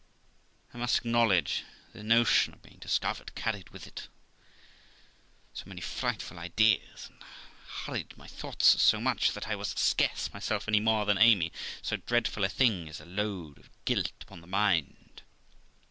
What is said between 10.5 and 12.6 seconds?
any more than Amy, so dreadful a